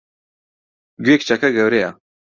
[1.03, 1.91] گوێی کچەکە گەورەیە!